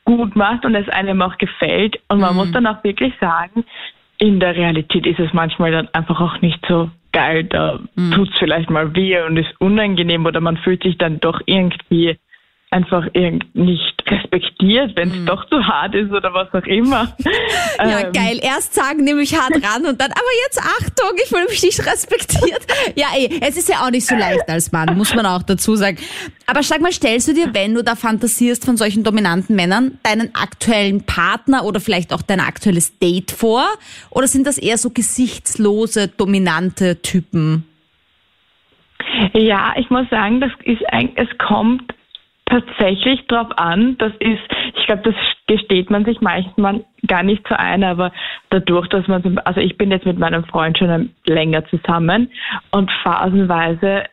[0.07, 1.99] gut macht und es einem auch gefällt.
[2.07, 3.65] Und man muss dann auch wirklich sagen,
[4.19, 7.43] in der Realität ist es manchmal dann einfach auch nicht so geil.
[7.43, 7.79] Da
[8.13, 12.17] tut's vielleicht mal weh und ist unangenehm oder man fühlt sich dann doch irgendwie
[12.69, 17.15] einfach irgend nicht respektiert, wenn es doch zu hart ist oder was auch immer.
[17.79, 18.39] Ja, Ähm, geil.
[18.41, 21.85] Erst sagen, nehme ich hart ran und dann, aber jetzt Achtung, ich fühle mich nicht
[21.85, 22.65] respektiert.
[22.95, 25.75] Ja, ey, es ist ja auch nicht so leicht als Mann, muss man auch dazu
[25.75, 25.97] sagen.
[26.47, 30.33] Aber sag mal, stellst du dir, wenn du da fantasierst von solchen dominanten Männern, deinen
[30.33, 33.65] aktuellen Partner oder vielleicht auch dein aktuelles Date vor?
[34.09, 37.65] Oder sind das eher so gesichtslose, dominante Typen?
[39.33, 41.93] Ja, ich muss sagen, das ist ein, es kommt
[42.49, 43.97] tatsächlich drauf an.
[43.97, 44.41] Das ist,
[44.75, 45.15] ich glaube, das
[45.47, 48.11] gesteht man sich manchmal gar nicht so ein, aber
[48.49, 52.31] dadurch, dass man, also ich bin jetzt mit meinem Freund schon länger zusammen
[52.71, 54.05] und phasenweise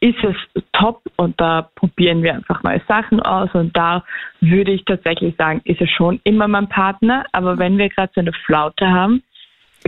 [0.00, 4.04] ist es top und da probieren wir einfach neue Sachen aus und da
[4.40, 8.20] würde ich tatsächlich sagen, ist es schon immer mein Partner, aber wenn wir gerade so
[8.20, 9.22] eine Flaute haben,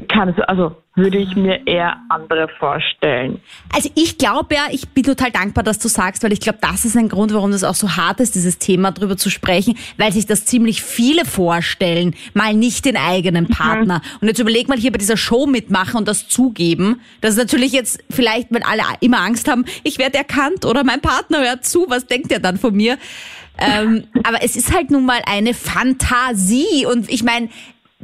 [0.08, 3.40] kann es, also würde ich mir eher andere vorstellen.
[3.74, 6.84] Also ich glaube ja, ich bin total dankbar, dass du sagst, weil ich glaube, das
[6.84, 10.12] ist ein Grund, warum das auch so hart ist, dieses Thema drüber zu sprechen, weil
[10.12, 14.00] sich das ziemlich viele vorstellen, mal nicht den eigenen Partner.
[14.20, 17.00] Und jetzt überleg mal hier bei dieser Show mitmachen und das zugeben.
[17.20, 21.00] Das ist natürlich jetzt vielleicht, wenn alle immer Angst haben, ich werde erkannt oder mein
[21.00, 22.96] Partner hört zu, was denkt er dann von mir?
[23.58, 27.48] Ähm, aber es ist halt nun mal eine Fantasie und ich meine,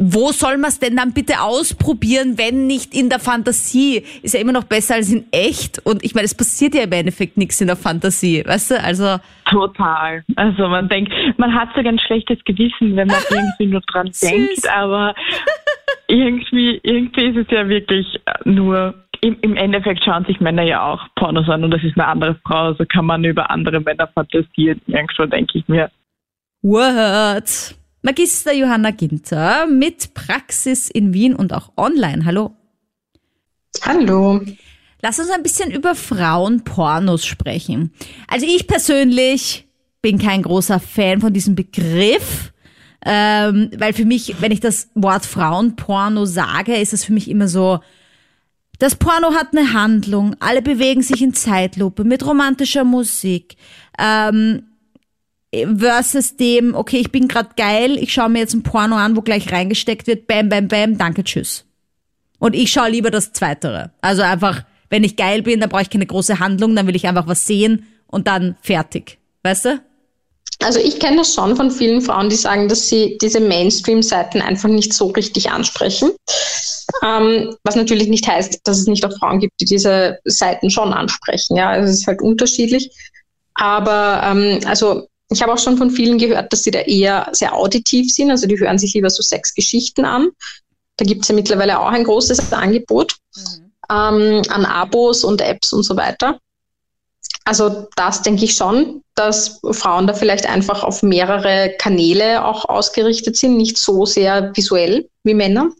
[0.04, 4.02] wo soll man es denn dann bitte ausprobieren, wenn nicht in der Fantasie?
[4.22, 5.78] Ist ja immer noch besser als in echt.
[5.86, 8.80] Und ich meine, es passiert ja im Endeffekt nichts in der Fantasie, weißt du?
[8.82, 10.24] Also, Total.
[10.34, 14.68] Also man denkt, man hat sogar ein schlechtes Gewissen, wenn man irgendwie nur dran denkt,
[14.68, 15.14] aber
[16.08, 18.06] irgendwie, irgendwie ist es ja wirklich
[18.44, 22.08] nur, im, im Endeffekt schauen sich Männer ja auch Pornos an und das ist eine
[22.08, 24.80] andere Frau, also kann man über andere Männer fantasieren.
[24.88, 25.90] Irgendwo denke ich mir.
[26.62, 27.76] what?
[28.02, 32.24] Magister Johanna Ginter mit Praxis in Wien und auch online.
[32.24, 32.56] Hallo.
[33.82, 34.40] Hallo.
[35.00, 37.92] Lass uns ein bisschen über Frauenpornos sprechen.
[38.26, 39.68] Also ich persönlich
[40.00, 42.52] bin kein großer Fan von diesem Begriff,
[43.06, 47.46] ähm, weil für mich, wenn ich das Wort Frauenporno sage, ist es für mich immer
[47.46, 47.78] so,
[48.80, 53.54] das Porno hat eine Handlung, alle bewegen sich in Zeitlupe mit romantischer Musik.
[53.96, 54.71] Ähm,
[55.52, 59.20] versus dem, okay, ich bin grad geil, ich schaue mir jetzt ein Porno an, wo
[59.20, 61.64] gleich reingesteckt wird, bam, bam, bam, danke, tschüss.
[62.38, 63.92] Und ich schaue lieber das Zweitere.
[64.00, 67.06] Also einfach, wenn ich geil bin, dann brauche ich keine große Handlung, dann will ich
[67.06, 69.18] einfach was sehen und dann fertig.
[69.42, 69.80] Weißt du?
[70.62, 74.68] Also ich kenne das schon von vielen Frauen, die sagen, dass sie diese Mainstream-Seiten einfach
[74.68, 76.12] nicht so richtig ansprechen.
[77.04, 80.92] Ähm, was natürlich nicht heißt, dass es nicht auch Frauen gibt, die diese Seiten schon
[80.92, 81.56] ansprechen.
[81.56, 82.90] Ja, also es ist halt unterschiedlich.
[83.54, 87.54] Aber ähm, also ich habe auch schon von vielen gehört, dass sie da eher sehr
[87.54, 88.30] auditiv sind.
[88.30, 90.30] Also die hören sich lieber so Sexgeschichten an.
[90.96, 93.16] Da gibt es ja mittlerweile auch ein großes Angebot
[93.90, 96.38] ähm, an Abos und Apps und so weiter.
[97.44, 103.36] Also das denke ich schon, dass Frauen da vielleicht einfach auf mehrere Kanäle auch ausgerichtet
[103.36, 105.70] sind, nicht so sehr visuell wie Männer.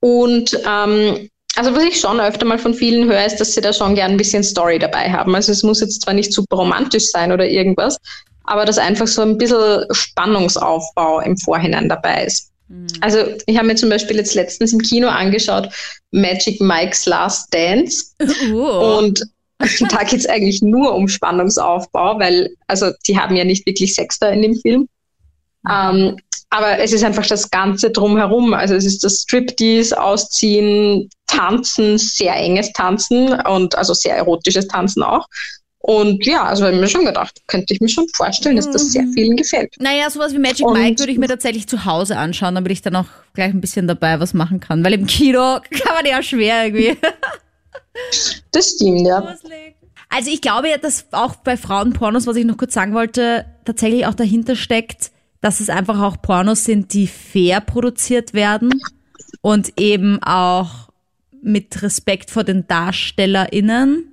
[0.00, 3.72] Und ähm, also was ich schon öfter mal von vielen höre, ist, dass sie da
[3.72, 5.34] schon gern ein bisschen Story dabei haben.
[5.34, 7.98] Also es muss jetzt zwar nicht super romantisch sein oder irgendwas,
[8.50, 12.50] aber dass einfach so ein bisschen Spannungsaufbau im Vorhinein dabei ist.
[13.00, 15.68] Also ich habe mir zum Beispiel jetzt letztens im Kino angeschaut
[16.10, 18.06] Magic Mike's Last Dance.
[18.52, 18.98] Oh.
[18.98, 19.22] Und
[19.90, 24.18] da geht es eigentlich nur um Spannungsaufbau, weil, also die haben ja nicht wirklich Sex
[24.18, 24.88] da in dem Film.
[25.70, 26.16] Ähm,
[26.48, 28.52] aber es ist einfach das Ganze drumherum.
[28.52, 35.04] Also es ist das Striptease, Ausziehen, Tanzen, sehr enges Tanzen und also sehr erotisches Tanzen
[35.04, 35.28] auch.
[35.82, 38.92] Und ja, also habe ich mir schon gedacht, könnte ich mir schon vorstellen, dass das
[38.92, 39.74] sehr vielen gefällt.
[39.80, 42.82] Naja, sowas wie Magic Und- Mike würde ich mir tatsächlich zu Hause anschauen, damit ich
[42.82, 44.84] dann auch gleich ein bisschen dabei was machen kann.
[44.84, 46.96] Weil im Kino kann man ja schwer irgendwie.
[48.52, 49.36] Das stimmt, ja.
[50.08, 54.06] Also ich glaube ja, dass auch bei Frauenpornos, was ich noch kurz sagen wollte, tatsächlich
[54.06, 58.80] auch dahinter steckt, dass es einfach auch Pornos sind, die fair produziert werden.
[59.42, 60.88] und eben auch
[61.42, 64.09] mit Respekt vor den DarstellerInnen,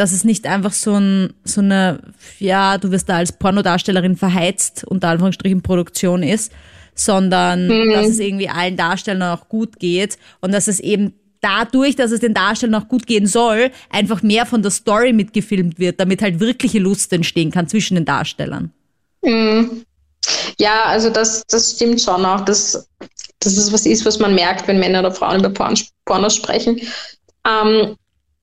[0.00, 2.00] dass es nicht einfach so, ein, so eine,
[2.38, 6.52] ja, du wirst da als Pornodarstellerin verheizt, unter Anführungsstrichen Produktion ist,
[6.94, 7.92] sondern mhm.
[7.92, 12.20] dass es irgendwie allen Darstellern auch gut geht und dass es eben dadurch, dass es
[12.20, 16.40] den Darstellern auch gut gehen soll, einfach mehr von der Story mitgefilmt wird, damit halt
[16.40, 18.72] wirkliche Lust entstehen kann zwischen den Darstellern.
[19.22, 19.84] Mhm.
[20.58, 22.88] Ja, also das, das stimmt schon auch, dass,
[23.40, 26.80] dass es was ist, was man merkt, wenn Männer oder Frauen über Porn, Pornos sprechen.
[27.46, 27.96] Ähm,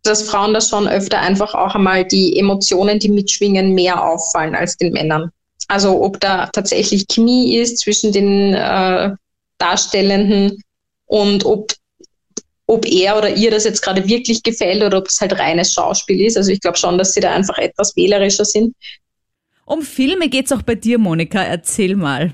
[0.07, 4.77] dass Frauen da schon öfter einfach auch einmal die Emotionen, die mitschwingen, mehr auffallen als
[4.77, 5.31] den Männern.
[5.67, 9.11] Also ob da tatsächlich Chemie ist zwischen den äh,
[9.57, 10.61] Darstellenden
[11.05, 11.73] und ob,
[12.67, 16.21] ob er oder ihr das jetzt gerade wirklich gefällt oder ob es halt reines Schauspiel
[16.21, 16.37] ist.
[16.37, 18.75] Also ich glaube schon, dass sie da einfach etwas wählerischer sind.
[19.65, 21.43] Um Filme geht es auch bei dir, Monika.
[21.43, 22.33] Erzähl mal.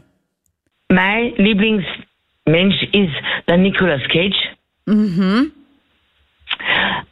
[0.89, 4.35] Mein Lieblingsmensch ist der Nicolas Cage.
[4.85, 5.51] Mhm.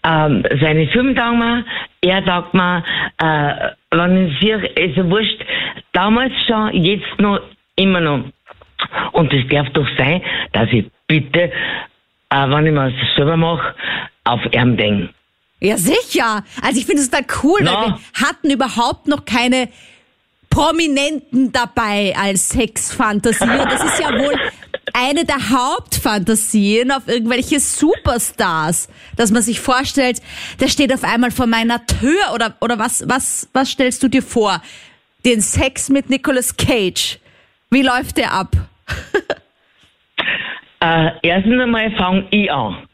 [0.03, 1.65] Ähm, seine taugen mir,
[2.01, 2.83] er taugt mir,
[3.17, 5.45] äh, wenn ich sehe, ist er wurscht,
[5.93, 7.39] damals schon, jetzt noch,
[7.75, 8.25] immer noch.
[9.11, 10.21] Und es darf doch sein,
[10.53, 11.51] dass ich bitte,
[12.29, 13.75] äh, wenn ich mir es selber mache,
[14.23, 15.09] auf ihn denke.
[15.59, 16.43] Ja, sicher.
[16.63, 17.71] Also ich finde es da cool, no.
[17.71, 19.69] weil wir hatten überhaupt noch keine
[20.49, 23.43] Prominenten dabei als Sexfantasie.
[23.43, 24.35] Und das ist ja wohl
[24.93, 30.21] eine der Hauptfantasien auf irgendwelche Superstars, dass man sich vorstellt,
[30.59, 34.21] der steht auf einmal vor meiner Tür oder, oder was, was, was stellst du dir
[34.21, 34.61] vor?
[35.25, 37.19] Den Sex mit Nicolas Cage.
[37.69, 38.55] Wie läuft der ab?
[40.81, 42.87] äh, erstens einmal fange ich an.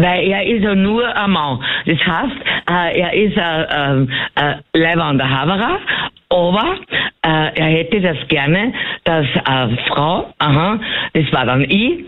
[0.00, 1.62] Weil er ist ja nur ein Mann.
[1.86, 2.36] Das heißt,
[2.70, 5.78] äh, er ist ein äh, äh, Leibwander Haverer
[6.30, 6.78] aber
[7.22, 8.72] äh, er hätte das gerne,
[9.04, 10.80] dass äh, Frau, aha,
[11.12, 12.04] das war dann ich,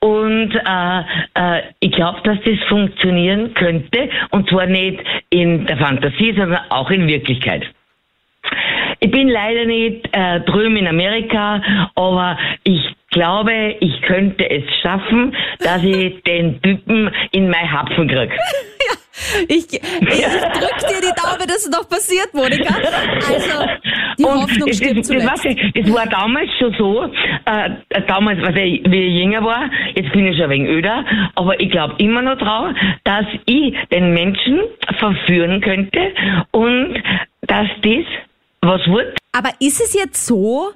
[0.00, 1.00] und äh,
[1.34, 6.90] äh, ich glaube, dass das funktionieren könnte, und zwar nicht in der Fantasie, sondern auch
[6.90, 7.66] in Wirklichkeit.
[9.00, 11.60] Ich bin leider nicht äh, drüben in Amerika,
[11.94, 18.36] aber ich glaube, ich könnte es schaffen, dass ich den Typen in mein Hapfen kriege.
[18.88, 22.74] Ja, ich, ich, drück dir die Daumen, dass es noch passiert, Monika.
[22.74, 23.66] Also,
[24.18, 25.46] die und Hoffnung es, stirbt zuletzt.
[25.74, 27.70] Es war damals schon so, äh,
[28.06, 31.02] damals, was ich, wie ich jünger war, jetzt bin ich schon ein wenig öder,
[31.34, 32.74] aber ich glaube immer noch drauf,
[33.04, 34.60] dass ich den Menschen
[34.98, 36.12] verführen könnte
[36.50, 37.02] und
[37.40, 38.04] dass das
[38.60, 39.16] was wird.
[39.32, 40.72] Aber ist es jetzt so,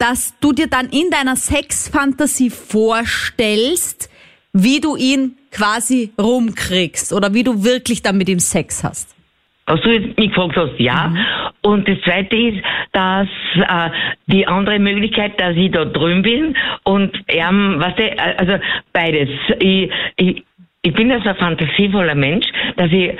[0.00, 4.10] dass du dir dann in deiner Sexfantasie vorstellst,
[4.52, 9.14] wie du ihn quasi rumkriegst oder wie du wirklich dann mit ihm Sex hast?
[9.66, 11.08] Was du jetzt mich gefragt hast, ja.
[11.08, 11.18] Mhm.
[11.62, 13.90] Und das Zweite ist, dass äh,
[14.26, 19.28] die andere Möglichkeit, dass ich da drüben bin und ähm, was weißt du, also beides.
[19.60, 20.42] Ich, ich,
[20.82, 23.12] ich bin ja so ein fantasievoller Mensch, dass ich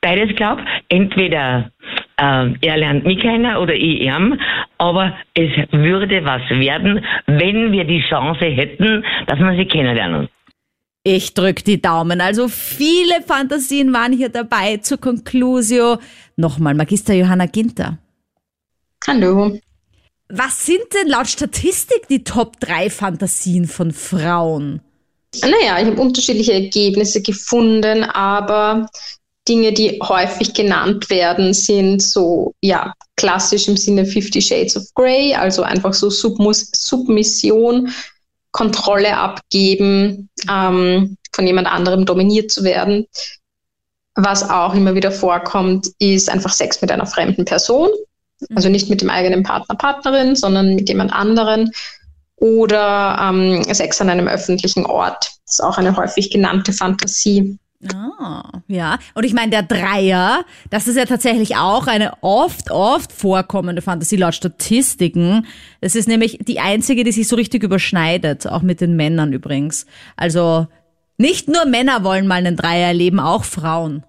[0.00, 0.62] beides glaube.
[0.88, 1.70] Entweder
[2.22, 4.38] äh, er lernt mich kennen oder ich ihm,
[4.78, 10.28] aber es würde was werden, wenn wir die Chance hätten, dass wir sie kennenlernen.
[11.04, 12.20] Ich drück die Daumen.
[12.20, 15.98] Also viele Fantasien waren hier dabei zur Conclusio.
[16.36, 17.98] Nochmal Magister Johanna Ginter.
[19.08, 19.58] Hallo.
[20.28, 24.80] Was sind denn laut Statistik die Top 3 Fantasien von Frauen?
[25.40, 28.86] Naja, ich habe unterschiedliche Ergebnisse gefunden, aber
[29.52, 35.34] Dinge, die häufig genannt werden, sind so, ja, klassisch im Sinne Fifty Shades of Grey,
[35.34, 37.92] also einfach so Submus Submission,
[38.52, 43.06] Kontrolle abgeben, ähm, von jemand anderem dominiert zu werden.
[44.14, 47.90] Was auch immer wieder vorkommt, ist einfach Sex mit einer fremden Person.
[48.54, 51.72] Also nicht mit dem eigenen Partner, Partnerin, sondern mit jemand anderen.
[52.36, 55.30] Oder ähm, Sex an einem öffentlichen Ort.
[55.44, 57.58] Das ist auch eine häufig genannte Fantasie.
[57.90, 58.98] Ah, ja.
[59.14, 64.16] Und ich meine, der Dreier, das ist ja tatsächlich auch eine oft, oft vorkommende Fantasie
[64.16, 65.46] laut Statistiken.
[65.80, 69.86] Es ist nämlich die einzige, die sich so richtig überschneidet, auch mit den Männern übrigens.
[70.16, 70.68] Also
[71.18, 74.04] nicht nur Männer wollen mal einen Dreier erleben, auch Frauen.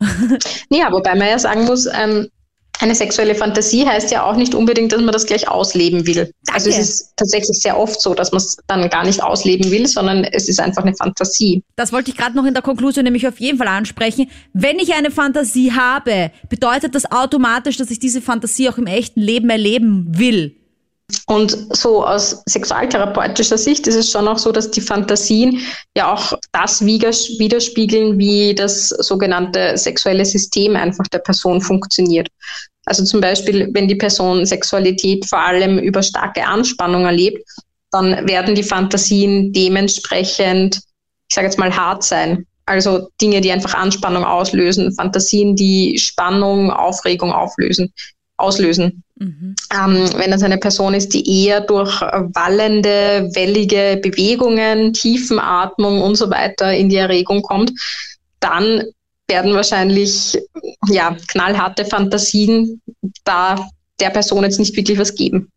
[0.70, 2.28] ja, wobei man ja sagen muss, ähm,
[2.80, 6.32] eine sexuelle Fantasie heißt ja auch nicht unbedingt, dass man das gleich ausleben will.
[6.46, 6.52] Danke.
[6.52, 9.86] Also es ist tatsächlich sehr oft so, dass man es dann gar nicht ausleben will,
[9.86, 11.62] sondern es ist einfach eine Fantasie.
[11.76, 14.30] Das wollte ich gerade noch in der Konklusion nämlich auf jeden Fall ansprechen.
[14.52, 19.20] Wenn ich eine Fantasie habe, bedeutet das automatisch, dass ich diese Fantasie auch im echten
[19.20, 20.56] Leben erleben will.
[21.26, 25.60] Und so aus sexualtherapeutischer Sicht ist es schon auch so, dass die Fantasien
[25.96, 32.28] ja auch das widerspiegeln, wie das sogenannte sexuelle System einfach der Person funktioniert.
[32.86, 37.42] Also zum Beispiel, wenn die Person Sexualität vor allem über starke Anspannung erlebt,
[37.90, 40.80] dann werden die Fantasien dementsprechend,
[41.28, 42.46] ich sage jetzt mal, hart sein.
[42.66, 47.92] Also Dinge, die einfach Anspannung auslösen, Fantasien, die Spannung, Aufregung auflösen,
[48.36, 49.02] auslösen.
[49.16, 49.54] Mhm.
[49.72, 56.30] Ähm, wenn das eine Person ist, die eher durch wallende, wellige Bewegungen, Tiefenatmung und so
[56.30, 57.72] weiter in die Erregung kommt,
[58.40, 58.82] dann
[59.28, 60.38] werden wahrscheinlich
[60.88, 62.80] ja, knallharte Fantasien
[63.24, 63.68] da
[64.00, 65.50] der Person jetzt nicht wirklich was geben.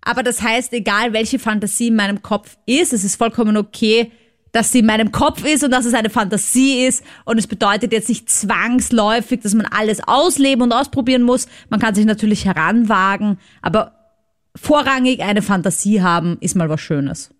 [0.00, 4.10] Aber das heißt, egal welche Fantasie in meinem Kopf ist, es ist vollkommen okay,
[4.50, 7.02] dass sie in meinem Kopf ist und dass es eine Fantasie ist.
[7.24, 11.46] Und es bedeutet jetzt nicht zwangsläufig, dass man alles ausleben und ausprobieren muss.
[11.70, 13.92] Man kann sich natürlich heranwagen, aber
[14.54, 17.30] vorrangig eine Fantasie haben, ist mal was Schönes.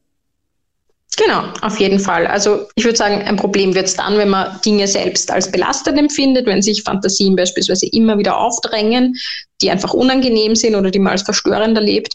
[1.19, 2.27] Genau, auf jeden Fall.
[2.27, 5.99] Also ich würde sagen, ein Problem wird es dann, wenn man Dinge selbst als belastet
[5.99, 9.15] empfindet, wenn sich Fantasien beispielsweise immer wieder aufdrängen,
[9.61, 12.15] die einfach unangenehm sind oder die man als verstörend erlebt.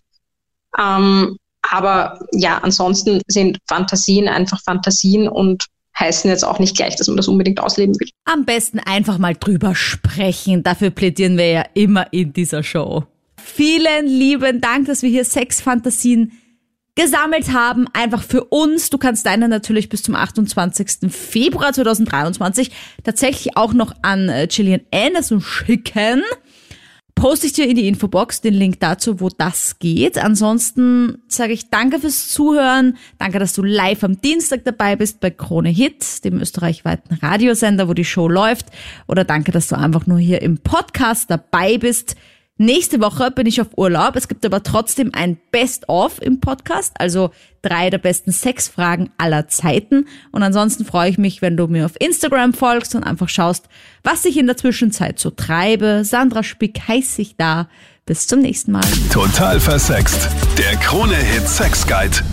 [0.79, 5.65] Ähm, aber ja, ansonsten sind Fantasien einfach Fantasien und
[5.99, 8.09] heißen jetzt auch nicht gleich, dass man das unbedingt ausleben will.
[8.25, 10.63] Am besten einfach mal drüber sprechen.
[10.63, 13.03] Dafür plädieren wir ja immer in dieser Show.
[13.37, 16.31] Vielen lieben Dank, dass wir hier Sexfantasien
[16.97, 18.89] gesammelt haben, einfach für uns.
[18.89, 21.09] Du kannst deine natürlich bis zum 28.
[21.09, 22.71] Februar 2023
[23.03, 26.23] tatsächlich auch noch an äh, Gillian Anderson schicken.
[27.13, 30.17] Poste ich dir in die Infobox den Link dazu, wo das geht.
[30.17, 32.97] Ansonsten sage ich danke fürs Zuhören.
[33.17, 37.93] Danke, dass du live am Dienstag dabei bist bei Krone Hit, dem österreichweiten Radiosender, wo
[37.93, 38.67] die Show läuft.
[39.07, 42.15] Oder danke, dass du einfach nur hier im Podcast dabei bist.
[42.57, 44.15] Nächste Woche bin ich auf Urlaub.
[44.15, 47.29] Es gibt aber trotzdem ein Best-of im Podcast, also
[47.61, 50.07] drei der besten Sexfragen aller Zeiten.
[50.31, 53.65] Und ansonsten freue ich mich, wenn du mir auf Instagram folgst und einfach schaust,
[54.03, 56.01] was ich in der Zwischenzeit so treibe.
[56.03, 57.69] Sandra Spick heißt sich da.
[58.05, 58.85] Bis zum nächsten Mal.
[59.11, 60.29] Total versext.
[60.57, 62.23] Der Krone-Hit Sex Guide.